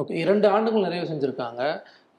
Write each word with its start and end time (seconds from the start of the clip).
Okay 0.00 0.14
இரண்டு 0.22 0.46
ஆண்டுகள் 0.54 0.84
நிறைவு 0.84 1.04
செஞ்சிருக்காங்க. 1.10 1.62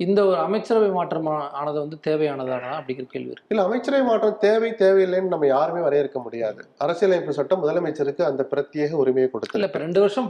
இந்த 0.04 0.20
ஒரு 0.28 0.38
அமைச்சரவை 0.44 0.88
மாற்றம் 0.98 1.28
ஆனது 1.60 1.78
வந்து 1.82 1.98
தேவையானதானா 2.08 2.70
அப்படிங்கிற 2.78 3.06
கேள்வி 3.14 3.32
இருக்கு. 3.32 3.50
இல்ல 3.54 3.66
அமைச்சரவை 3.68 4.04
மாற்றம் 4.10 4.38
தேவை 4.46 4.70
தேவையில்லைன்னு 4.82 5.34
நம்ம 5.34 5.48
யாருமே 5.48 5.82
வரையறுக்க 5.86 6.20
முடியாது. 6.28 6.62
அரசியலமைப்பு 6.86 7.36
சட்டம் 7.38 7.62
முதலமைச்சருக்கு 7.64 8.24
அந்த 8.30 8.46
பிரத்யேக 8.52 8.92
உரிமையை 9.02 9.28
கொடுத்து 9.32 9.60
இல்ல 9.60 9.70
ரெண்டு 9.86 10.02
வருஷம் 10.04 10.30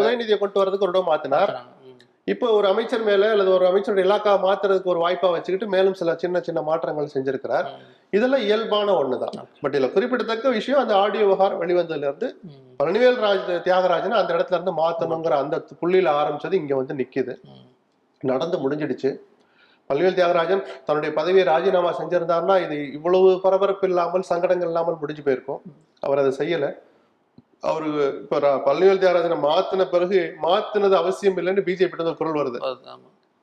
உதயநிதியை 0.00 0.38
கொண்டு 0.42 0.60
வரதுக்கு 0.62 0.88
ஒரு 0.88 1.04
மாத்தினார். 1.10 1.52
இப்போ 2.26 2.46
ஒரு 2.50 2.66
அமைச்சர் 2.68 3.02
மேல 3.08 3.30
அல்லது 3.30 3.50
ஒரு 3.54 3.64
அமைச்சருடைய 3.70 4.04
இலாக்கா 4.08 4.32
மாத்துறதுக்கு 4.44 4.92
ஒரு 4.92 5.00
வாய்ப்பா 5.00 5.28
வச்சுக்கிட்டு 5.32 5.66
மேலும் 5.74 5.96
சில 6.00 6.14
சின்ன 6.14 6.40
சின்ன 6.40 6.60
மாற்றங்கள் 6.62 7.10
செஞ்சிருக்கிறார். 7.14 7.66
இதெல்லாம் 8.16 8.44
இயல்பான 8.46 8.94
ஒண்ணுதான். 9.00 9.34
பட் 9.62 9.74
இதுல 9.74 9.88
குறிப்பிடத்தக்க 9.92 10.48
விஷயம் 10.48 10.80
அந்த 10.82 10.94
ஆடியோ 10.96 11.24
விவகாரம் 11.24 11.60
வெளிவந்ததுல 11.62 12.08
இருந்து 12.10 12.28
பழனிவேல் 12.80 13.20
ராஜ் 13.24 13.50
தியாகராஜன் 13.66 14.16
அந்த 14.20 14.30
இடத்துல 14.36 14.58
இருந்து 14.58 14.74
மாத்தணுங்கிற 14.80 15.36
அந்த 15.44 15.58
புள்ளியில 15.82 16.14
ஆரம்பிச்சது 16.20 16.58
இங்க 16.62 16.74
வந்து 16.80 16.94
நிக்குது. 17.00 17.34
நடந்து 18.20 18.58
முடிஞ்சிடுச்சு. 18.64 19.12
பழனிவேல் 19.90 20.18
தியாகராஜன் 20.18 20.64
தன்னுடைய 20.86 21.10
பதவியை 21.20 21.46
ராஜினாமா 21.52 21.90
செஞ்சிருந்தாருன்னா 22.00 22.56
இது 22.64 22.76
இவ்வளவு 22.92 23.28
பரபரப்பு 23.46 23.88
இல்லாமல் 23.88 24.28
சங்கடங்கள் 24.32 24.70
இல்லாமல் 24.72 25.00
முடிஞ்சு 25.02 25.22
போயிருக்கும். 25.22 25.62
அவர் 26.00 26.22
அதை 26.22 26.32
செய்யல. 26.40 26.66
அவரு 27.60 27.88
இப்ப 28.22 28.40
பழனிவேல் 28.66 29.02
தியாகராஜனை 29.02 29.38
மாத்தின 29.48 29.84
பிறகு 29.94 30.20
மாத்தினது 30.42 30.96
அவசியம் 31.02 31.36
இல்லைன்னு 31.36 31.66
பிஜேபி 31.68 32.04
ஒரு 32.04 32.16
குரல் 32.16 32.38
வருது. 32.40 32.60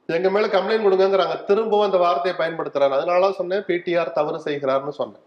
எங்க 0.06 0.30
மேல 0.30 0.48
கம்ப்ளைண்ட் 0.48 0.86
கொடுங்கங்கிறாங்க. 0.86 1.36
திரும்பவும் 1.50 1.86
அந்த 1.86 1.98
வார்த்தையை 1.98 2.36
பயன்படுத்துறாரு. 2.42 2.96
அதனால 2.98 3.32
சொன்னேன் 3.32 3.66
பிடிஆர் 3.68 4.12
தவறு 4.12 4.40
செய்கிறார்னு 4.46 4.94
சொன்னேன். 5.02 5.24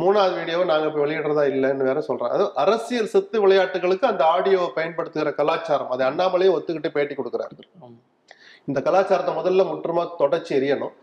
மூணாவது 0.00 0.34
வீடியோவை 0.38 0.64
நாங்க 0.70 0.86
இப்ப 0.86 1.00
வெளியிடுறதா 1.04 1.44
இல்லைன்னு 1.52 1.88
வேற 1.88 2.00
சொல்றேன் 2.00 2.32
அது 2.34 2.44
அரசியல் 2.54 3.10
சித்து 3.14 3.40
விளையாட்டுகளுக்கு 3.44 4.06
அந்த 4.06 4.24
ஆடியோவை 4.34 4.68
பயன்படுத்துகிற 4.74 5.32
கலாச்சாரம். 5.32 5.90
அதை 5.90 6.06
அண்ணாமலையே 6.08 6.54
ஒத்துக்கிட்டு 6.56 6.94
பேட்டி 6.96 7.14
கொடுக்குறாரு. 7.14 7.66
இந்த 8.64 8.80
கலாச்சாரத்தை 8.80 9.34
முதல்ல 9.34 9.64
முற்றுமா 9.72 10.04
தொடச்சி 10.18 10.52
எரியணும். 10.60 10.94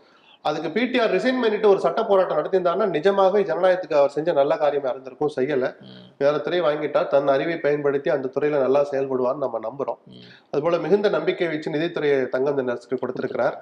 அதுக்கு 0.48 0.68
பிடிஆர் 0.74 1.14
ரிசைன் 1.16 1.40
பண்ணிட்டு 1.42 1.68
ஒரு 1.68 1.80
சட்ட 1.84 2.00
போராட்டம் 2.04 2.38
நடத்தியிருந்தாருன்னா 2.38 2.86
நிஜமாவே 2.96 3.40
ஜனநாயகத்துக்கு 3.48 3.98
அவர் 4.00 4.14
செஞ்ச 4.16 4.32
நல்ல 4.32 4.56
காரியமா 4.56 4.88
இருந்திருக்கும் 4.88 5.32
செய்யல. 5.36 5.68
வேற 6.18 6.34
துறை 6.38 6.60
வாங்கிட்டா 6.60 7.00
தன் 7.14 7.32
அறிவை 7.34 7.56
பயன்படுத்தி 7.58 8.10
அந்த 8.10 8.30
துறையில 8.34 8.60
நல்லா 8.62 8.82
செயல்படுவார்னு 8.90 9.44
நம்ம 9.44 9.60
நம்புறோம். 9.68 10.00
அதுபோல 10.50 10.78
மிகுந்த 10.78 11.08
நம்பிக்கை 11.08 11.48
வச்சு 11.48 11.74
நிதித்துறையை 11.76 12.18
தங்கம் 12.28 12.58
தினரசுக்கு 12.60 12.98
கொடுத்திருக்கிறார். 13.00 13.56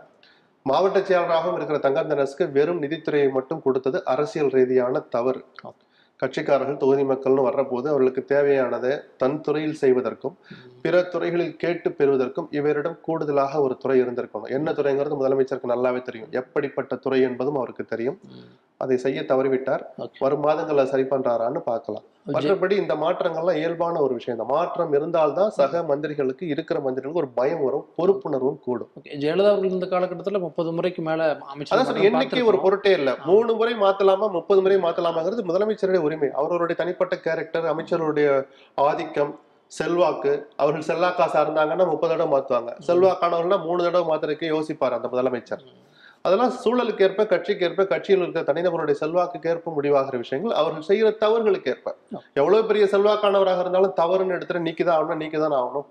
மாவட்ட 0.67 0.99
செயலராகவும் 1.01 1.57
இருக்கிற 1.57 1.79
தங்கம் 1.79 2.11
தினரசுக்கு 2.11 2.45
வெறும் 2.53 2.83
நிதித்துறையை 2.83 3.31
மட்டும் 3.31 3.63
கொடுத்தது 3.63 4.05
அரசியல் 4.05 4.53
ரீதியான 4.59 5.01
தவறு. 5.17 5.43
கட்சிக்காரர்கள் 6.21 6.77
தொகுதி 6.77 7.03
மக்கள்னு 7.03 7.47
வர்றபோது 7.47 7.87
அவர்களுக்கு 7.89 8.23
தேவையானதை 8.29 8.93
தன் 9.17 9.41
துறையில் 9.41 9.75
செய்வதற்கும் 9.75 10.37
பிற 10.83 11.03
துறைகளில் 11.03 11.57
கேட்டு 11.57 11.93
பெறுவதற்கும் 11.93 12.49
இவரிடம் 12.51 12.99
கூடுதலாக 13.01 13.61
ஒரு 13.61 13.77
துறை 13.77 14.03
இருந்திருக்கணும் 14.03 14.49
என்ன 14.49 14.73
துறைங்கிறது 14.73 15.19
முதலமைச்சருக்கு 15.21 15.73
நல்லாவே 15.75 16.03
தெரியும். 16.03 16.31
எப்படிப்பட்ட 16.31 16.97
துறை 16.97 17.21
என்பதும் 17.21 17.55
அவருக்கு 17.55 17.85
தெரியும். 17.85 18.19
அதை 18.77 18.97
செய்ய 18.97 19.21
தவறிவிட்டார். 19.23 19.83
வரும் 20.19 20.45
மாதங்கள்ல 20.45 20.85
சரி 20.85 21.03
பண்றாரான்னு 21.03 21.59
பார்க்கலாம். 21.59 22.05
மற்றபடி 22.33 22.71
இந்த 22.71 22.95
மாற்றங்கள்லாம் 22.95 23.57
இயல்பான 23.57 24.01
ஒரு 24.01 24.15
விஷயம். 24.15 24.41
இந்த 24.41 24.55
மாற்றம் 24.55 24.93
இருந்தால்தான் 24.93 25.51
சக 25.51 25.83
மந்திரிகளுக்கு 25.83 26.43
இருக்கிற 26.43 26.81
மந்திரிகளுக்கு 26.81 27.23
ஒரு 27.23 27.29
பயம் 27.29 27.65
வரும் 27.65 27.87
பொறுப்புணர்வும் 27.99 28.59
கூடும். 28.59 28.91
ஜெயலலிதா 29.05 29.49
அவர்கள் 29.49 29.71
இந்த 29.71 29.87
காலகட்டத்துல 29.87 30.41
முப்பது 30.41 30.73
முறைக்கு 30.73 31.03
மேல 31.03 31.39
அமைச்சர் 31.47 31.97
எண்ணிக்கை 31.97 32.43
ஒரு. 32.43 32.61
பொருட்டே 32.61 32.93
இல்ல. 32.93 33.17
மூணு 33.25 33.55
முறை 33.55 33.75
மாத்தலாமா 33.75 34.31
முப்பது 34.31 34.63
முறை 34.63 34.77
மாத்தலாமாங்கிறது 34.77 35.49
முதலமைச்சருடைய 35.51 35.97
உரிமை. 35.97 36.31
அவர்களுடைய 36.35 36.75
தனிப்பட்ட 36.83 37.19
கேரக்டர் 37.19 37.67
அமைச்சருடைய 37.67 38.47
ஆதிக்கம் 38.75 39.39
செல்வாக்கு 39.67 40.49
அவர்கள் 40.57 40.97
செல்வாக்கா 40.97 41.25
இருந்தாங்கன்னா 41.45 41.91
முப்பது 41.91 42.17
தடவை 42.17 42.41
மாத்துவாங்க. 42.41 42.73
செல்வாக்கானவர்கள்னா 42.87 43.63
மூணு 43.63 43.83
தடவை 43.83 44.17
மாத்துறதுக்கு 44.17 44.47
யோசிப்பார் 44.55 44.91
அந்த 44.91 45.09
முதலமைச்சர். 45.09 45.63
அதெல்லாம் 46.25 46.53
சூழலுக்கு 46.65 47.03
ஏற்ப 47.03 47.27
கட்சிக்கு 47.27 47.67
ஏற்ப 47.67 47.85
கட்சியில் 47.85 48.23
இருக்கிற 48.23 48.43
தனிநபருடைய 48.51 48.91
செல்வாக்குக்கு 48.91 49.51
ஏற்ப 49.51 49.73
முடிவாகிற 49.77 50.17
விஷயங்கள் 50.17 50.53
அவர்கள் 50.53 50.87
செய்கிற 50.89 51.11
தவறுகளுக்கு 51.11 51.71
ஏற்ப 51.71 51.97
எவ்வளவு 52.33 52.67
பெரிய 52.67 52.85
செல்வாக்கானவராக 52.93 53.61
இருந்தாலும் 53.61 53.97
தவறுன்னு 53.97 54.37
எடுத்துட்டு 54.37 54.67
நீக்கிதான் 54.69 54.97
ஆகணும் 54.99 55.23
நீக்கிதான் 55.25 55.57
ஆகணும். 55.61 55.89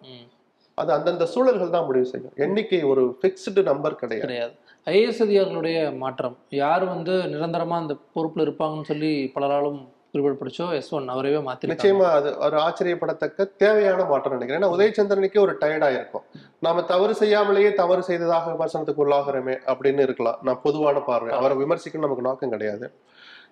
அது 0.75 0.91
அந்தந்த 0.93 1.25
சூழல்கள் 1.25 1.69
தான் 1.69 1.85
முடிவு 1.85 2.05
செய்யும். 2.05 2.33
எண்ணிக்கை 2.35 2.83
ஒரு 2.83 3.17
பிக்ஸ்டு 3.21 3.63
நம்பர் 3.63 3.95
கிடையாது. 3.95 4.25
கிடையாது. 4.27 4.53
ஐஏஎஸ் 4.85 5.21
அதிகாரிகளுடைய 5.25 5.97
மாற்றம். 5.97 6.37
யார் 6.49 6.85
வந்து 6.85 7.13
நிரந்தரமா 7.33 7.75
அந்த 7.83 7.95
பொறுப்புல 8.15 8.45
இருப்பாங்கன்னு 8.47 8.89
சொல்லி 8.91 9.31
பலராலும் 9.35 9.79
குறிப்பிடப்படுச்சோ 10.13 10.65
எஸ் 10.73 10.89
ஒன் 10.95 11.07
அவரையே 11.07 11.37
மாத்தி 11.37 11.69
நிச்சயமா 11.69 12.07
அது 12.17 12.37
ஒரு 12.37 12.57
ஆச்சரியப்படத்தக்க 12.57 13.45
தேவையான 13.57 14.03
மாற்றம் 14.03 14.33
நினைக்கிறேன். 14.33 14.59
ஏன்னா 14.59 14.69
உதயச்சந்திரனுக்கே 14.75 15.39
ஒரு 15.39 15.53
டயர்டா 15.61 15.89
இருக்கும். 15.89 16.25
நாம 16.59 16.83
தவறு 16.83 17.13
செய்யாமலேயே 17.13 17.73
தவறு 17.73 18.03
செய்ததாக 18.03 18.51
விமர்சனத்துக்கு 18.51 19.03
உள்ளாகிறோமே 19.05 19.55
அப்படின்னு 19.65 19.99
இருக்கலாம். 19.99 20.37
நான் 20.41 20.61
பொதுவான 20.63 20.99
பார்வை. 20.99 21.31
அவரை 21.39 21.57
விமர்சிக்கணும் 21.57 22.05
நமக்கு 22.07 22.27
நோக்கம் 22.29 22.49
கிடையாது. 22.49 22.87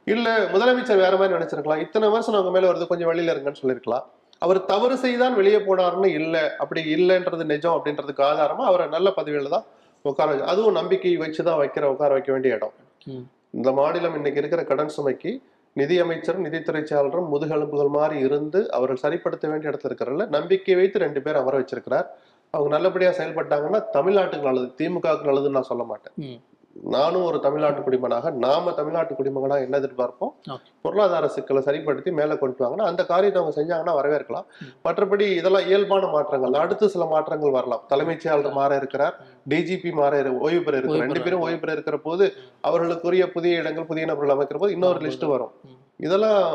இல்ல 0.03 0.27
முதலமைச்சர் 0.53 1.03
வேற 1.05 1.15
மாதிரி 1.17 1.37
நினைச்சிருக்கலாம். 1.37 1.81
இத்தனை 1.85 2.05
விமர்சனம் 2.09 2.39
அவங்க 2.39 2.59
மேல 2.59 2.71
வருது 2.71 2.87
கொஞ்சம் 2.87 3.09
வெளியில 3.11 3.33
இருங்கன்னு 3.33 3.61
சொல்லியிருக்கலாம். 3.61 4.05
அவர் 4.39 4.65
தவறு 4.65 4.97
செய்தான் 4.97 5.35
வெளியே 5.35 5.57
போனாருன்னு 5.57 6.09
இல்ல. 6.19 6.55
அப்படி 6.57 6.81
இல்லைன்றது 6.95 7.43
நிஜம் 7.43 7.75
அப்படின்றதுக்கு 7.77 8.23
ஆதாரமா 8.29 8.63
அவரை 8.71 8.87
நல்ல 8.87 9.09
பதவியில 9.17 9.49
தான் 9.49 9.67
உட்கார 10.05 10.27
வச்சு 10.29 10.45
அதுவும் 10.45 10.77
நம்பிக்கை 10.79 11.17
வச்சுதான் 11.17 11.59
வைக்கிற 11.61 11.83
உட்கார 11.83 12.11
வைக்க 12.13 12.31
வேண்டிய 12.31 12.55
இடம். 12.55 12.75
இந்த 13.57 13.71
மாநிலம் 13.71 14.15
இன்னைக்கு 14.15 14.39
இருக்கிற 14.41 14.63
கடன் 14.63 14.93
சுமைக்கு 14.97 15.31
நிதி 15.79 15.95
அமைச்சரும் 15.99 16.45
நிதித்துறை 16.45 16.81
செயலரும் 16.81 17.29
முதுகெலும்புகள் 17.33 17.95
மாதிரி 17.97 18.17
இருந்து 18.19 18.59
அவர்கள் 18.71 19.03
சரிப்படுத்த 19.03 19.45
வேண்டிய 19.49 19.71
இடத்துல 19.71 19.89
இருக்கிறதுல 19.91 20.27
நம்பிக்கை 20.37 20.75
வைத்து 20.75 20.99
ரெண்டு 20.99 21.21
பேர் 21.21 21.39
அமர 21.41 21.59
வச்சிருக்கிறார். 21.59 22.07
அவங்க 22.53 22.69
நல்லபடியா 22.75 23.11
செயல்பட்டாங்கன்னா 23.11 23.79
தமிழ்நாட்டுக்கு 23.97 24.49
நல்லது 24.49 24.69
திமுகவுக்கு 24.79 25.29
நல்லதுன்னு 25.29 25.57
நான் 25.59 25.71
சொல்ல 25.71 25.83
மாட்டேன். 25.83 26.15
நானும் 26.93 27.25
ஒரு 27.29 27.37
தமிழ்நாட்டு 27.39 27.81
குடிமகனாக 27.85 28.31
நாம 28.43 28.71
தமிழ்நாட்டு 28.77 29.13
குடிமகனா 29.17 29.55
என்ன 29.65 29.79
எதிர்பார்ப்போம். 29.81 30.31
பொருளாதார 30.83 31.27
சிக்கலை 31.35 31.61
சரிப்படுத்தி 31.67 32.11
மேல 32.19 32.37
கொண்டு 32.41 32.63
வாங்கன்னா 32.63 32.87
அந்த 32.91 33.05
காரியத்தை 33.11 33.39
அவங்க 33.41 33.53
செஞ்சாங்கன்னா 33.57 33.95
வரவேற்கலாம். 33.99 34.45
மற்றபடி 34.85 35.25
இதெல்லாம் 35.39 35.67
இயல்பான 35.69 36.07
மாற்றங்கள். 36.15 36.59
அடுத்து 36.63 36.87
சில 36.93 37.05
மாற்றங்கள் 37.05 37.55
வரலாம். 37.57 37.83
தலைமைச் 37.87 38.23
செயலாளர் 38.25 38.57
மாற 38.59 38.75
இருக்கிறார் 38.81 39.17
டிஜிபி 39.53 39.91
மாற 40.01 40.21
ஓய்வு 40.45 40.61
பெற 40.67 40.75
இருக்கிறார். 40.77 41.05
ரெண்டு 41.07 41.25
பேரும் 41.25 41.43
ஓய்வு 41.47 41.59
பெற 41.63 41.71
இருக்கிற 41.77 41.99
போது 42.07 42.27
அவர்களுக்குரிய 42.69 43.25
புதிய 43.35 43.61
இடங்கள் 43.63 43.89
புதிய 43.91 44.05
நபர்கள் 44.11 44.35
அமைக்கிற 44.35 44.59
போது 44.63 44.75
இன்னொரு 44.77 45.01
லிஸ்ட் 45.07 45.27
வரும். 45.33 45.53
இதெல்லாம் 46.07 46.45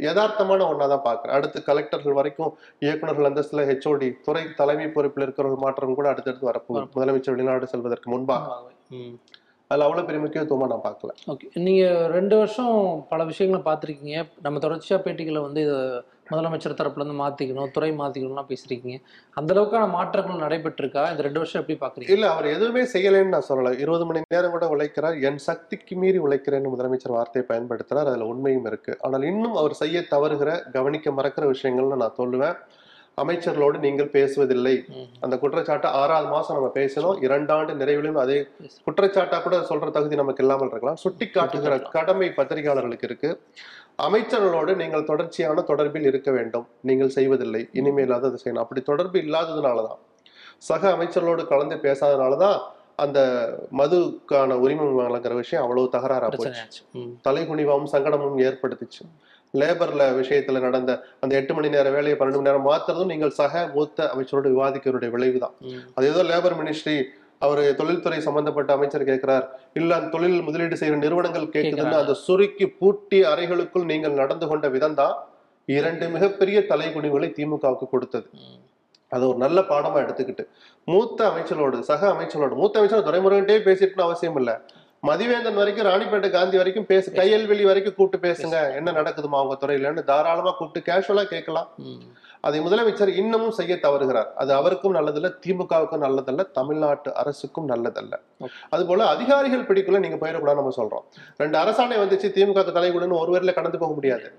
யதார்த்தமான 0.00 0.66
ஒன்றா 0.70 0.86
தான் 0.92 1.06
பார்க்குறேன். 1.08 1.36
அடுத்து 1.38 1.58
கலெக்டர்கள் 1.66 2.18
வரைக்கும் 2.18 2.52
இயக்குநர்கள் 2.84 3.28
அந்தஸ்துல 3.28 3.66
ஹெச்ஓடி 3.70 4.08
துறை 4.26 4.44
தலைமை 4.60 4.88
பொறுப்பில் 4.96 5.24
இருக்கிறவர்கள் 5.26 5.64
மாற்றம் 5.64 5.98
கூட 5.98 6.08
அடுத்தடுத்து 6.12 6.50
வரப்போகுது. 6.50 6.86
முதலமைச்சர் 6.96 7.36
வெளிநாடு 7.36 7.72
செல்வதற்கு 7.74 8.10
முன்பாக. 8.14 8.46
அதுல 9.72 9.86
அவ்வளவு 9.88 10.08
பெரிய 10.08 10.22
முக்கியத்துவமா 10.24 10.70
நான் 10.72 10.86
பார்க்கல. 10.86 11.12
ஓகே 11.32 11.46
நீங்க 11.66 11.84
ரெண்டு 12.16 12.34
வருஷம் 12.40 12.74
பல 13.12 13.24
விஷயங்களை 13.32 13.62
பார்த்துருக்கீங்க. 13.68 14.16
நம்ம 14.46 14.62
தொடர்ச்சியா 14.64 14.98
பேட்டிகளை 15.04 15.42
வந்து 15.48 15.62
இதை 15.66 15.78
முதலமைச்சர் 16.30 16.76
தரப்புல 16.78 17.02
இருந்து 17.02 17.16
மாத்திக்கணும் 17.22 17.72
துறை 17.76 17.88
மாத்திக்கணும்லாம் 18.00 18.50
பேசிருக்கீங்க. 18.50 18.98
அந்த 19.38 19.50
அளவுக்கான 19.54 19.86
மாற்றங்கள் 19.96 20.42
நடைபெற்றிருக்கா? 20.44 21.02
இந்த 21.12 21.22
ரெண்டு 21.26 21.40
வருஷம் 21.42 21.60
எப்படி 21.62 21.76
பாக்குறீங்க 21.82 22.14
இல்ல 22.16 22.26
அவர் 22.34 22.46
எதுவுமே 22.54 22.82
செய்யலைன்னு 22.94 23.34
நான் 23.34 23.48
சொல்லல. 23.48 23.72
இருபது 23.84 24.06
மணி 24.06 24.22
நேரம் 24.34 24.54
கூட 24.54 24.66
உழைக்கிறார். 24.74 25.16
என் 25.28 25.42
சக்திக்கு 25.48 25.96
மீறி 25.96 26.20
உழைக்கிறேன்னு 26.26 26.72
முதலமைச்சர் 26.74 27.16
வார்த்தையை 27.18 27.46
பயன்படுத்துறார். 27.50 28.10
அதுல 28.12 28.30
உண்மையும் 28.34 28.68
இருக்கு. 28.70 28.94
ஆனால் 29.00 29.28
இன்னும் 29.32 29.58
அவர் 29.62 29.80
செய்ய 29.82 30.04
தவறுகிற 30.14 30.52
கவனிக்க 30.78 31.10
மறக்கிற 31.10 31.46
விஷயங்கள்னு 31.54 32.02
நான் 32.04 32.18
சொல்லுவேன். 32.22 32.56
அமைச்சர்களோடு 33.20 33.78
நீங்கள் 33.78 34.10
பேசுவதில்லை. 34.14 34.74
அந்த 35.20 35.38
குற்றச்சாட்டை 35.38 35.88
ஆறாவது 35.90 36.28
மாசம் 36.34 36.56
நம்ம 36.56 36.70
பேசணும் 36.74 37.16
இரண்டாண்டு 37.26 37.72
நிறைவிலும் 37.80 38.18
அதே 38.22 38.38
குற்றச்சாட்டா 38.86 39.38
கூட 39.42 39.56
சொல்ற 39.70 39.90
தகுதி 39.90 40.16
நமக்கு 40.20 40.42
இல்லாமல் 40.44 40.70
இருக்கலாம். 40.70 41.00
சுட்டி 41.04 41.26
காட்டுகிற 41.28 41.78
கடமை 41.96 42.28
பத்திரிகையாளர்களுக்கு 42.38 43.08
இருக்கு. 43.10 43.30
அமைச்சர்களோடு 44.06 44.74
நீங்கள் 44.82 45.08
தொடர்ச்சியான 45.10 45.64
தொடர்பில் 45.70 46.08
இருக்க 46.10 46.30
வேண்டும். 46.30 46.66
நீங்கள் 46.80 47.14
செய்வதில்லை. 47.18 47.68
இனிமேல் 47.72 48.16
அதை 48.18 48.30
செய்யணும். 48.44 48.64
அப்படி 48.66 48.82
தொடர்பு 48.82 49.18
இல்லாததுனாலதான். 49.18 50.00
சக 50.58 50.88
அமைச்சர்களோடு 50.96 51.44
கலந்து 51.52 51.76
பேசாதனாலதான் 51.76 52.58
அந்த 52.96 53.18
மதுக்கான 53.78 54.56
உரிமை 54.64 54.86
வழங்குற 54.86 55.34
விஷயம் 55.34 55.64
அவ்வளவு 55.64 55.92
தகராறா 55.94 56.26
போச்சு. 56.38 56.82
தலைகுனிவாவும் 57.26 57.92
சங்கடமும் 57.94 58.40
ஏற்படுத்துச்சு. 58.48 59.02
லேபர்ல 59.60 60.02
விஷயத்துல 60.20 60.60
நடந்த 60.66 60.90
அந்த 61.22 61.32
எட்டு 61.40 61.52
மணி 61.56 61.68
நேர 61.74 61.88
வேலையை 61.96 62.16
பன்னெண்டு 62.18 62.38
மணி 62.38 62.48
நேரம் 62.50 62.68
மாத்துறதும் 62.68 63.10
நீங்கள் 63.12 63.34
சக 63.40 63.64
மூத்த 63.74 64.06
அமைச்சரோடு 64.12 64.52
விவாதிக்கிறதுடைய 64.54 65.10
விளைவுதான். 65.16 65.56
அது 65.96 66.06
ஏதோ 66.12 66.22
லேபர் 66.30 66.56
மினிஸ்ட்ரி 66.60 66.96
அவர் 67.46 67.60
தொழில்துறை 67.80 68.18
சம்பந்தப்பட்ட 68.28 68.70
அமைச்சர் 68.76 69.08
கேட்கிறார் 69.10 69.46
இல்ல 69.80 70.00
தொழில் 70.14 70.40
முதலீடு 70.46 70.76
செய்யற 70.80 70.98
நிறுவனங்கள் 71.04 71.52
கேட்குதுன்னு. 71.54 72.00
அந்த 72.02 72.14
சுருக்கி 72.26 72.66
பூட்டி 72.80 73.20
அறைகளுக்குள் 73.32 73.88
நீங்கள் 73.92 74.18
நடந்து 74.22 74.48
கொண்ட 74.50 74.68
விதம் 74.76 74.98
தான் 75.00 75.14
இரண்டு 75.68 76.04
மிகப்பெரிய 76.14 76.58
தலைகுனிவுகளை 76.70 77.28
திமுகவுக்கு 77.38 77.88
கொடுத்தது. 77.94 78.28
அதை 79.12 79.24
ஒரு 79.30 79.38
நல்ல 79.44 79.60
பாடமா 79.70 79.98
எடுத்துக்கிட்டு 80.04 80.44
மூத்த 80.90 81.18
அமைச்சரோடு 81.30 81.78
சக 81.88 82.02
அமைச்சரோடு 82.14 82.54
மூத்த 82.60 82.78
அமைச்சர் 82.80 83.08
துரைமுருகன்ட்டே 83.08 83.56
பேசிட்டுன்னு 83.66 84.06
அவசியம் 84.06 84.38
இல்ல 84.40 84.52
மதிவேந்தன் 85.06 85.54
வரைக்கும் 85.54 85.86
ராணிப்பேட்டை 85.86 86.30
காந்தி 86.30 86.56
வரைக்கும் 86.56 86.86
பேசு 86.86 87.12
கையல்வெளி 87.12 87.64
வரைக்கும் 87.64 87.94
கூப்பிட்டு 87.94 88.26
பேசுங்க. 88.28 88.74
என்ன 88.74 88.92
நடக்குதுமா 88.92 89.38
அவங்க 89.40 89.56
துறையிலன்னு 89.60 90.02
தாராளமா 90.04 90.50
கூப்பிட்டு 90.50 90.92
கேஷுவலா 90.92 91.24
கேட்கலாம். 91.24 91.68
அதை 92.40 92.60
முதலமைச்சர் 92.60 93.08
இன்னமும் 93.08 93.50
செய்ய 93.50 93.80
தவறுகிறார். 93.80 94.32
அது 94.34 94.54
அவருக்கும் 94.54 94.94
நல்லதல்ல 94.94 95.30
திமுகவுக்கும் 95.46 96.04
நல்லதல்ல 96.06 96.52
தமிழ்நாட்டு 96.52 97.14
அரசுக்கும் 97.14 97.68
நல்லதல்ல. 97.68 98.14
அதுபோல 98.70 99.08
அதிகாரிகள் 99.08 99.66
பிடிக்குள்ள 99.66 99.98
நீங்க 99.98 100.16
போயிடக்கூடாது 100.16 100.60
நம்ம 100.60 100.72
சொல்றோம். 100.76 101.04
ரெண்டு 101.36 101.58
அரசாணை 101.58 101.98
வந்துச்சு 102.04 102.30
திமுக 102.38 102.64
தலைகுடுன்னு 102.78 103.18
ஒரு 103.18 103.32
வரையில 103.34 103.54
கடந்து 103.54 103.78
போக 103.78 103.92
முடியாது. 103.92 104.32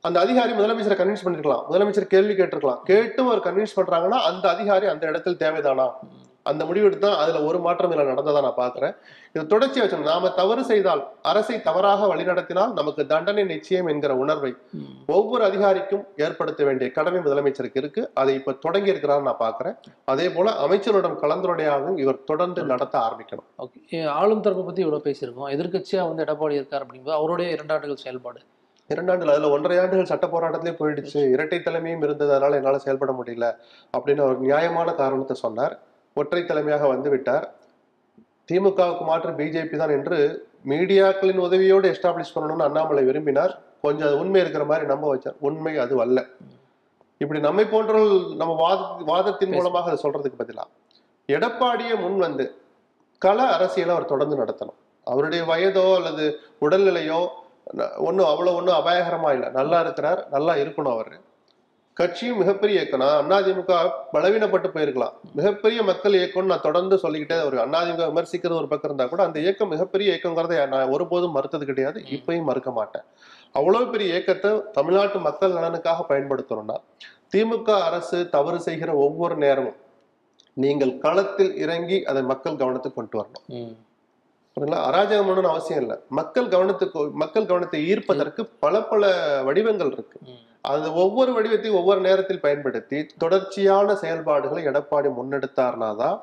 அந்த 0.00 0.20
அதிகாரி 0.20 0.52
முதலமைச்சரை 0.52 0.96
கன்வின்ஸ் 1.00 1.24
பண்ணிருக்கலாம். 1.24 1.64
முதலமைச்சர் 1.70 2.12
கேள்வி 2.14 2.34
கேட்டிருக்கலாம். 2.34 2.82
கேட்டும் 2.82 3.28
அவர் 3.28 3.46
கன்வின்ஸ் 3.48 3.78
பண்றாங்கன்னா 3.80 4.20
அந்த 4.30 4.48
அதிகாரி 4.48 4.86
அந்த 4.86 5.06
இடத்தில் 5.06 5.36
தேவைதானா? 5.36 5.88
அந்த 6.42 6.64
முடிவு 6.64 6.86
எடுத்து 6.86 7.08
தான் 7.08 7.18
அதுல 7.18 7.42
ஒரு 7.42 7.58
மாற்றம் 7.58 7.92
இதுல 7.92 7.94
நடந்ததா 7.94 8.40
நான் 8.42 8.56
பாக்குறேன். 8.56 8.94
இது 9.32 9.58
தொடர்ச்சியா 9.58 9.78
வச்சு 9.78 9.98
நாம 9.98 10.30
தவறு 10.30 10.64
செய்தால் 10.64 11.08
அரசை 11.22 11.62
தவறாக 11.62 12.16
வழிநடத்தினால் 12.16 12.72
நமக்கு 12.72 13.06
தண்டனை 13.06 13.44
நிச்சயம் 13.44 13.86
என்கிற 13.86 14.16
உணர்வை. 14.16 14.54
ஒவ்வொரு 15.06 15.44
அதிகாரிக்கும் 15.44 16.06
ஏற்படுத்த 16.16 16.64
வேண்டிய 16.64 16.90
கடமை 16.90 17.20
முதலமைச்சருக்கு 17.20 17.76
இருக்கு. 17.76 18.10
அதை 18.14 18.34
இப்ப 18.34 18.52
தொடங்கி 18.52 18.88
இருக்கிறார் 18.88 19.22
நான் 19.22 19.40
பாக்குறேன். 19.40 19.76
அதே 20.04 20.30
போல 20.30 20.50
அமைச்சரிடம் 20.50 21.18
கலந்துரையாகவும் 21.20 21.98
இவர் 21.98 22.24
தொடர்ந்து 22.24 22.62
நடத்த 22.62 22.98
ஆரம்பிக்கணும். 22.98 23.48
ஓகே. 23.58 24.06
ஆளும் 24.08 24.40
தரப்பை 24.40 24.64
பத்தி 24.64 24.80
இவ்வளவு 24.80 25.06
பேசியிருக்கோம். 25.06 25.52
எதிர்க்கட்சியா 25.56 26.14
வந்து 26.14 26.24
எடப்பாடி 26.24 26.50
இருக்கார் 26.50 26.86
அப்படிங்கும்போது 26.86 27.10
அவருடைய 27.10 27.52
இரண்டு 27.52 27.74
ஆண்டுகள் 27.74 27.96
செயல்பாடு. 27.96 28.40
இரண்டாண்டுல 28.88 29.26
அதுல 29.26 29.48
ஒன்றரை 29.48 29.78
ஆண்டுகள் 29.78 30.04
சட்ட 30.04 30.26
போராட்டத்திலே 30.26 30.72
போயிடுச்சு. 30.78 31.30
இரட்டை 31.30 31.58
தலைமையும் 31.58 32.02
இருந்தது. 32.02 32.30
அதனால 32.30 32.56
என்னால 32.56 32.78
செயல்பட 32.78 33.12
முடியல 33.12 33.54
அப்படின்னு 33.98 34.20
அவர் 34.20 34.38
நியாயமான 34.38 34.92
காரணத்தை 34.92 35.36
சொன்னார். 35.36 35.78
ஒற்றை 36.16 36.42
தலைமையாக 36.44 36.86
வந்து 36.92 37.08
விட்டார் 37.14 37.46
திமுகவுக்கு 38.48 39.04
மாற்று 39.08 39.32
பிஜேபி 39.40 39.76
தான் 39.80 39.96
என்று 39.96 40.18
மீடியாக்களின் 40.70 41.42
உதவியோடு 41.46 41.86
எஸ்டாப்ளிஷ் 41.92 42.32
பண்ணணும்னு 42.36 42.66
அண்ணாமலை 42.66 43.02
விரும்பினார். 43.08 43.52
கொஞ்சம் 43.84 44.06
அது 44.08 44.16
உண்மை 44.22 44.40
இருக்கிற 44.42 44.64
மாதிரி 44.70 44.86
நம்ப 44.92 45.06
வச்சார். 45.12 45.36
உண்மை 45.48 45.72
அது 45.84 45.94
அல்ல. 46.04 46.18
இப்படி 47.22 47.40
நம்மை 47.46 47.64
போன்றவர்கள் 47.72 48.24
நம்ம 48.40 48.52
வாத 48.64 48.80
வாதத்தின் 49.10 49.54
மூலமாக 49.56 49.88
அதை 49.90 49.98
சொல்றதுக்கு 50.02 50.40
பதிலா 50.42 50.64
எடப்பாடியே 51.28 51.94
முன் 52.02 52.18
வந்து 52.26 52.44
கள 53.22 53.38
அரசியலை 53.56 53.92
அவர் 53.94 54.12
தொடர்ந்து 54.12 54.36
நடத்தணும். 54.42 54.78
அவருடைய 55.06 55.42
வயதோ 55.50 55.86
அல்லது 55.98 56.24
உடல்நிலையோ 56.66 57.20
ஒன்றும் 58.08 58.30
அவ்வளோ 58.30 58.52
ஒன்றும் 58.58 58.78
அபாயகரமா 58.78 59.30
இல்லை. 59.36 59.48
நல்லா 59.58 59.78
இருக்கிறார் 59.84 60.20
நல்லா 60.34 60.52
இருக்கணும் 60.62 60.94
அவர். 60.96 61.12
கட்சியும் 62.00 62.38
மிகப்பெரிய 62.40 62.78
இயக்கம். 62.78 63.02
நான் 63.04 63.32
அதிமுக 63.38 63.74
பலவீனப்பட்டு 64.14 64.68
போயிருக்கலாம். 64.74 65.14
மிகப்பெரிய 65.38 65.80
மக்கள் 65.90 66.16
இயக்கம்னு 66.20 66.52
நான் 66.52 66.66
தொடர்ந்து 66.68 66.96
சொல்லிக்கிட்டே 67.02 67.36
ஒரு 67.48 67.56
அதிமுக 67.64 68.06
விமர்சிக்கிறது 68.10 68.58
ஒரு 68.60 68.68
பக்கம் 68.70 68.88
இருந்தா 68.90 69.06
கூட 69.12 69.22
அந்த 69.28 69.38
இயக்கம் 69.44 69.72
மிகப்பெரிய 69.74 70.06
இயக்கங்கிறத 70.12 70.62
நான் 70.74 70.92
ஒருபோதும் 70.94 71.36
மறுத்தது 71.36 71.66
கிடையாது. 71.70 71.98
இப்பயும் 72.16 72.48
மறுக்க 72.50 72.72
மாட்டேன். 72.78 73.06
அவ்வளவு 73.58 73.86
பெரிய 73.92 74.08
இயக்கத்தை 74.14 74.50
தமிழ்நாட்டு 74.78 75.20
மக்கள் 75.28 75.56
நலனுக்காக 75.58 76.06
பயன்படுத்தணும்னா 76.10 76.78
திமுக 77.34 77.70
அரசு 77.88 78.18
தவறு 78.36 78.58
செய்கிற 78.66 78.90
ஒவ்வொரு 79.04 79.36
நேரமும் 79.44 79.78
நீங்கள் 80.62 80.92
களத்தில் 81.04 81.52
இறங்கி 81.64 81.98
அதை 82.10 82.22
மக்கள் 82.30 82.60
கவனத்துக்கு 82.62 82.98
கொண்டு 82.98 83.18
வரணும். 83.20 83.44
புரியுங்களா 84.56 84.80
அராஜகம் 84.88 85.26
பண்ணணும்னு 85.28 85.52
அவசியம் 85.54 85.82
இல்லை. 85.82 85.96
மக்கள் 86.18 86.46
கவனத்துக்கு 86.54 87.02
மக்கள் 87.22 87.48
கவனத்தை 87.50 87.80
ஈர்ப்பதற்கு 87.90 88.42
பல 88.64 88.82
பல 88.90 89.10
வடிவங்கள் 89.48 89.92
இருக்கு. 89.96 90.18
அது 90.70 90.86
ஒவ்வொரு 91.02 91.30
வடிவத்தையும் 91.36 91.78
ஒவ்வொரு 91.80 92.00
நேரத்தில் 92.06 92.44
பயன்படுத்தி 92.46 92.98
தொடர்ச்சியான 93.22 93.94
செயல்பாடுகளை 94.02 94.62
எடப்பாடி 94.70 95.10
முன்னெடுத்தார்னா 95.18 95.90
தான் 96.02 96.18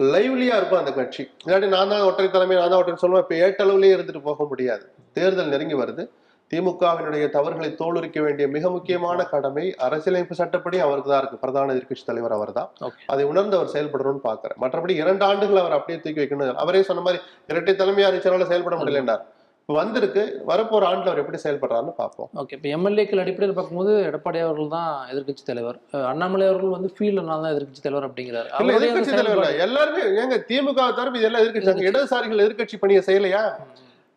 லைவ்லியா 0.00 0.54
இருக்கும் 0.58 0.80
அந்த 0.82 0.92
கட்சி. 0.92 1.22
இல்லாட்டி 1.44 1.68
நான் 1.76 1.92
தான் 1.92 2.06
ஒற்றை 2.08 2.26
தலைமை 2.30 2.56
நான் 2.56 2.72
தான் 2.72 2.80
ஒற்றை 2.82 2.96
சொல்லுவேன். 3.02 3.24
இப்ப 3.24 3.36
ஏட்டளவுலயே 3.44 3.94
இருந்துட்டு 3.96 4.22
போக 4.30 4.44
முடியாது. 4.52 4.84
தேர்தல் 5.18 5.52
நெருங்கி 5.54 5.76
வருது. 5.82 6.04
திமுகவினுடைய 6.52 7.24
தவறுகளை 7.34 7.68
தோலுரிக்க 7.80 8.18
வேண்டிய 8.24 8.46
மிக 8.54 8.64
முக்கியமான 8.76 9.18
கடமை 9.34 9.62
அரசியலமைப்பு 9.86 10.34
சட்டப்படி 10.40 10.78
அவருக்கு 10.86 11.10
தான் 11.12 11.22
இருக்கு. 11.22 11.38
பிரதான 11.44 11.72
எதிர்க்கட்சி 11.74 12.04
தலைவர் 12.08 12.34
அவர் 12.38 12.50
தான். 12.58 12.68
அதை 13.12 13.22
உணர்ந்து 13.32 13.56
அவர் 13.58 13.70
செயல்படணும்னு 13.74 14.24
பாக்குறேன் 14.26 14.58
மற்றபடி 14.64 14.94
இரண்டு 15.02 15.24
ஆண்டுகள் 15.28 15.60
அவர் 15.62 15.76
அப்படியே 15.76 15.98
தூக்கி 16.06 16.20
வைக்கணும். 16.22 16.58
அவரே 16.64 16.82
சொன்ன 16.88 17.04
மாதிரி 17.06 17.20
இரட்டை 17.52 17.74
தலைமையா 17.82 18.08
இருந்துச்சனால 18.10 18.48
செயல்பட 18.50 18.76
முடியலன்றார் 18.80 19.22
இப்ப 19.62 19.74
வந்திருக்கு. 19.80 20.22
வரப்போற 20.50 20.84
ஆண்டுல 20.90 21.10
அவர் 21.10 21.20
எப்படி 21.22 21.38
செயல்படுறாருன்னு 21.42 21.92
பார்ப்போம். 22.00 22.28
ஓகே. 22.40 22.54
இப்போ 22.56 22.68
எம்எல்ஏக்கள் 22.76 23.22
அடிப்படையில் 23.22 23.56
பார்க்கும்போது 23.58 23.92
எடப்பாடி 24.08 24.38
அவர்கள் 24.46 24.72
தான் 24.76 24.90
எதிர்க்கட்சி 25.12 25.44
தலைவர். 25.50 25.78
அண்ணாமலை 26.12 26.46
அவர்கள் 26.50 26.74
வந்து 26.76 26.90
ஃபீல்டு 26.96 27.24
நான் 27.28 27.44
தான் 27.44 27.54
எதிர்க்கட்சி 27.54 27.84
தலைவர் 27.86 28.06
அப்படிங்கிறார். 28.08 28.50
இல்ல 28.62 28.74
எதிர்க்கட்சி 28.80 29.14
தலைவர் 29.20 29.60
எல்லாருமே 29.66 30.02
ஏங்க 30.24 30.38
திமுக 30.50 30.88
தரப்பு 31.00 31.22
இதெல்லாம் 31.22 31.44
எதிர்க்கட்சி 31.44 31.88
இடதுசாரிகள் 31.90 32.44
எதிர்க்கட்சி 32.46 32.78
பணியை 32.84 33.02
செய்யலையா? 33.08 33.44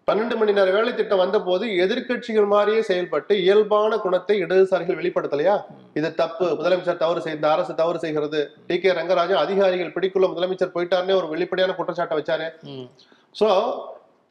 பன்னெண்டு 0.08 0.36
மணி 0.40 0.54
நேர 0.54 0.72
வேலை 0.72 0.94
திட்டம் 0.94 1.22
வந்த 1.22 1.40
போது 1.40 1.66
எதிர்க்கட்சிகள் 1.84 2.46
மாதிரியே 2.46 2.82
செயல்பட்டு 2.82 3.34
இயல்பான 3.44 3.98
குணத்தை 3.98 4.36
இடதுசாரிகள் 4.44 4.98
வெளிப்படுத்தலையா? 5.00 5.56
இது 5.96 6.16
தப்பு. 6.16 6.48
முதலமைச்சர் 6.60 6.98
தவறு 6.98 7.22
செய்த 7.22 7.50
அரசு 7.50 7.74
தவறு 7.76 8.00
செய்கிறது. 8.00 8.40
டி. 8.68 8.80
கே. 8.80 8.90
ரங்கராஜன் 8.90 9.38
அதிகாரிகள் 9.38 9.94
பிடிக்குள்ள 9.96 10.28
முதலமைச்சர் 10.34 10.74
போயிட்டாருன்னே 10.76 11.14
ஒரு 11.14 11.28
வெளிப்படையான 11.28 11.76
குற்றச்சாட்டை 11.76 12.18
வச்சாரு. 12.20 12.48
சோ 13.36 13.48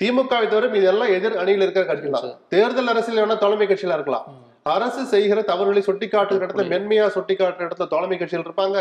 திமுகவை 0.01 0.47
தவிர 0.49 0.77
இதெல்லாம் 0.77 1.13
எதிர் 1.17 1.37
அணியில் 1.37 1.63
இருக்கிற 1.63 1.85
கட்சி 1.85 2.09
தான். 2.11 2.39
தேர்தல் 2.49 2.89
அரசியல் 2.89 3.21
வேணா 3.21 3.39
தலைமை 3.39 3.67
கட்சியில 3.67 3.93
இருக்கலாம். 3.93 4.27
அரசு 4.67 5.07
செய்கிற 5.07 5.43
தவறுகளை 5.43 5.81
சுட்டி 5.81 6.07
காட்டுற 6.09 6.39
இடத்துல 6.39 6.65
மென்மையா 6.69 7.09
சுட்டி 7.09 7.35
காட்டுற 7.35 7.67
இடத்துல 7.69 7.89
தலைமை 7.89 8.19
கட்சிகள் 8.19 8.47
இருப்பாங்க. 8.47 8.79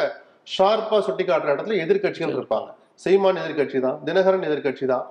ஷார்ப்பா 0.47 0.99
சுட்டி 0.99 1.23
காட்டுற 1.23 1.55
இடத்துல 1.55 1.77
எதிர்க்கட்சிகள் 1.85 2.37
இருப்பாங்க. 2.37 2.69
சீமான் 2.95 3.41
எதிர்க்கட்சி 3.43 3.79
தான். 3.79 3.97
தினகரன் 4.05 4.47
எதிர்க்கட்சி 4.49 4.85
தான். 4.85 5.05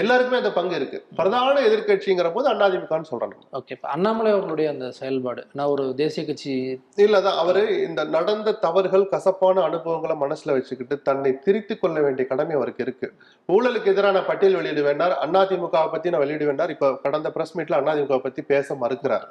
எல்லாருக்குமே 0.00 0.38
அந்த 0.40 0.52
பங்கு 0.52 0.74
இருக்கு. 0.76 0.98
பிரதான 1.16 1.60
எதிர்க்கட்சிங்கிற 1.60 2.28
போது 2.32 2.46
அதிமுகன்னு 2.54 3.10
சொல்றாங்க. 3.10 3.36
ஓகே 3.52 3.74
இப்போ 3.76 3.88
அண்ணாமலை 3.88 4.30
அவர்களுடைய 4.30 4.70
அந்த 4.70 4.90
செயல்பாடு 4.90 5.42
நான் 5.52 5.66
ஒரு 5.66 5.84
தேசிய 5.94 6.26
கட்சி 6.26 6.54
இல்லதான் 6.96 7.38
அவரு 7.42 7.62
இந்த 7.88 8.04
நடந்த 8.04 8.52
தவறுகள் 8.66 9.08
கசப்பான 9.08 9.62
அனுபவங்களை 9.62 10.16
மனசுல 10.16 10.54
வச்சுக்கிட்டு 10.56 11.02
தன்னை 11.02 11.38
திருத்திக் 11.38 11.80
கொள்ள 11.80 12.00
வேண்டிய 12.00 12.26
கடமை 12.28 12.54
அவருக்கு 12.56 12.82
இருக்கு. 12.82 13.12
ஊழலுக்கு 13.52 13.92
எதிரான 13.94 14.22
பட்டியல் 14.22 14.54
வெளியிட 14.54 14.82
வேண்டார் 14.82 15.18
அதிமுகவை 15.32 15.90
பத்தி 15.90 16.10
நான் 16.10 16.24
வெளியிட 16.24 16.44
வேண்டார் 16.44 16.70
இப்ப 16.70 16.92
கடந்த 16.96 17.30
பிரஸ் 17.30 17.56
மீட்ல 17.58 17.80
அதிமுக 17.92 18.18
பத்தி 18.18 18.42
பேச 18.42 18.74
மறுக்கிறார். 18.74 19.26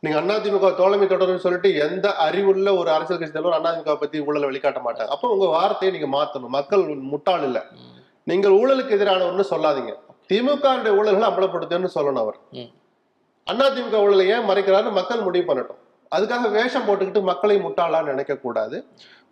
நீங்க 0.00 0.20
அதிமுக 0.20 0.74
தோழமை 0.76 1.06
தொடர்னு 1.06 1.44
சொல்லிட்டு 1.46 1.68
எந்த 1.74 2.06
அறிவுள்ள 2.14 2.74
ஒரு 2.74 2.90
அரசியல் 2.90 3.20
கட்சி 3.20 3.34
தலைவர் 3.34 3.60
அதிமுக 3.60 4.00
பத்தி 4.00 4.20
ஊழலை 4.20 4.48
வெளிக்காட்ட 4.48 4.80
மாட்டாங்க 4.86 5.12
அப்போ 5.16 5.28
உங்க 5.28 5.46
வார்த்தையை 5.46 5.98
நீங்க 5.98 6.10
மாத்தணும். 6.16 6.54
மக்கள் 6.58 6.84
முட்டாள் 7.12 7.42
இல்ல. 7.42 7.60
நீங்கள் 8.24 8.52
ஊழலுக்கு 8.52 8.96
எதிரானவர்னு 8.98 9.44
சொல்லாதீங்க. 9.50 9.94
திமுக 10.32 10.64
ஊழல்களை 10.86 11.28
அம்பலப்படுத்துன்னு 11.28 11.88
சொல்லணும் 11.94 12.18
அவர். 12.18 12.36
ம். 12.50 12.70
அதிமுக 13.46 13.94
ஊழலை 13.94 14.28
ஏன் 14.28 14.48
மறைக்கிறாரு 14.48 14.92
மக்கள் 14.92 15.20
முடிவு 15.20 15.54
பண்ணட்டும். 15.54 15.82
அதுக்காக 16.16 16.50
வேஷம் 16.50 16.88
போட்டுக்கிட்டு 16.88 17.22
மக்களை 17.22 17.56
முட்டாளான்னு 17.56 18.04
நினைக்க 18.04 18.36
கூடாது. 18.36 18.84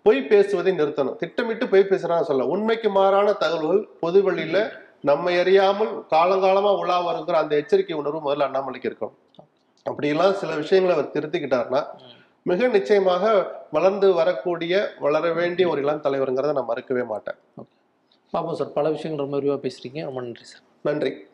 பொய் 0.02 0.22
பேசுவதை 0.22 0.72
நிறுத்தணும். 0.72 1.16
திட்டமிட்டு 1.16 1.68
பொய் 1.68 1.86
பேசுறான்னு 1.90 2.20
சொல்ல. 2.20 2.44
உண்மைக்கு 2.44 2.90
மாறான 2.90 3.32
தகவல்கள் 3.32 3.88
பொது 4.00 4.32
வெளியில 4.32 4.72
நம்மை 5.00 5.38
அறியாமல் 5.38 6.04
காலங்காலமா 6.10 6.76
உலா 6.78 7.06
வருங்கிற 7.06 7.32
அந்த 7.32 7.56
எச்சரிக்கை 7.56 7.96
உணர்வு 7.96 8.32
முதல்ல 8.32 8.38
அண்ணாமலைக்கு 8.38 8.86
இருக்கும் 8.86 9.18
அப்படியெல்லாம் 9.82 10.32
சில 10.32 10.54
விஷயங்களை 10.54 10.98
அவர் 10.98 11.12
திருத்திக்கிட்டாருன்னா. 11.12 11.86
மிக 12.42 12.66
நிச்சயமாக 12.66 13.52
வளர்ந்து 13.70 14.12
வரக்கூடிய 14.12 14.88
வளர 14.98 15.32
வேண்டிய 15.32 15.68
ஒரு 15.68 15.80
இளம் 15.80 16.02
தலைவருங்கிறத 16.02 16.52
நான் 16.52 16.68
மறுக்கவே 16.68 17.06
மாட்டேன். 17.06 17.34
பார்ப்போம் 18.32 18.54
சார் 18.54 18.72
பல 18.72 18.90
விஷயங்கள் 18.90 19.24
ரொம்ப 19.24 19.38
விரிவாக 19.38 19.68
பேசுறீங்க. 19.68 20.02
ரொம்ப 20.04 20.20
நன்றி 20.20 20.44
சார். 20.44 20.60
நன்றி. 20.82 21.26